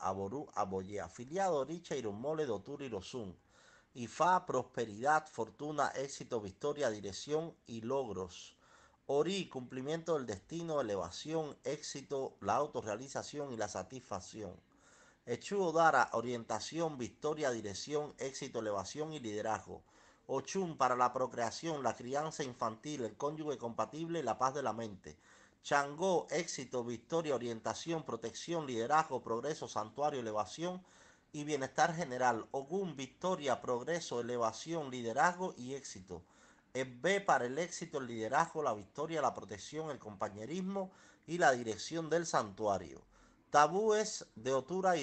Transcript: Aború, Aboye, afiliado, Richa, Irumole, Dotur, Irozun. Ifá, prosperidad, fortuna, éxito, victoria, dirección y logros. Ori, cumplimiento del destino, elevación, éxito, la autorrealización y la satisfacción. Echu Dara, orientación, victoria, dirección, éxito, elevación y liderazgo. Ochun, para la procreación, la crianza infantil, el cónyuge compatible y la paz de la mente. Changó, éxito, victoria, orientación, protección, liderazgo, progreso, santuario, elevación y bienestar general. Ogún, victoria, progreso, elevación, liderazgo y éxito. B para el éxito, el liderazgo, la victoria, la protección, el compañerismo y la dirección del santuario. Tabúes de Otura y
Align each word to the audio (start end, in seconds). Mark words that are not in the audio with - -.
Aború, 0.00 0.48
Aboye, 0.56 1.00
afiliado, 1.00 1.64
Richa, 1.64 1.94
Irumole, 1.94 2.44
Dotur, 2.44 2.82
Irozun. 2.82 3.38
Ifá, 3.94 4.44
prosperidad, 4.44 5.28
fortuna, 5.28 5.90
éxito, 5.90 6.40
victoria, 6.40 6.90
dirección 6.90 7.54
y 7.66 7.82
logros. 7.82 8.56
Ori, 9.06 9.48
cumplimiento 9.48 10.14
del 10.14 10.26
destino, 10.26 10.80
elevación, 10.80 11.56
éxito, 11.62 12.36
la 12.40 12.56
autorrealización 12.56 13.52
y 13.52 13.56
la 13.56 13.68
satisfacción. 13.68 14.60
Echu 15.24 15.70
Dara, 15.70 16.10
orientación, 16.14 16.98
victoria, 16.98 17.52
dirección, 17.52 18.12
éxito, 18.18 18.58
elevación 18.58 19.12
y 19.12 19.20
liderazgo. 19.20 19.84
Ochun, 20.26 20.76
para 20.76 20.96
la 20.96 21.12
procreación, 21.12 21.84
la 21.84 21.94
crianza 21.94 22.42
infantil, 22.42 23.04
el 23.04 23.16
cónyuge 23.16 23.56
compatible 23.56 24.18
y 24.18 24.24
la 24.24 24.36
paz 24.36 24.52
de 24.54 24.64
la 24.64 24.72
mente. 24.72 25.16
Changó, 25.66 26.28
éxito, 26.30 26.84
victoria, 26.84 27.34
orientación, 27.34 28.04
protección, 28.04 28.68
liderazgo, 28.68 29.20
progreso, 29.20 29.66
santuario, 29.66 30.20
elevación 30.20 30.80
y 31.32 31.42
bienestar 31.42 31.92
general. 31.92 32.46
Ogún, 32.52 32.94
victoria, 32.94 33.60
progreso, 33.60 34.20
elevación, 34.20 34.92
liderazgo 34.92 35.54
y 35.56 35.74
éxito. 35.74 36.22
B 36.72 37.20
para 37.20 37.46
el 37.46 37.58
éxito, 37.58 37.98
el 37.98 38.06
liderazgo, 38.06 38.62
la 38.62 38.74
victoria, 38.74 39.20
la 39.20 39.34
protección, 39.34 39.90
el 39.90 39.98
compañerismo 39.98 40.92
y 41.26 41.38
la 41.38 41.50
dirección 41.50 42.10
del 42.10 42.26
santuario. 42.26 43.02
Tabúes 43.50 44.24
de 44.36 44.52
Otura 44.52 44.90
y 44.90 44.94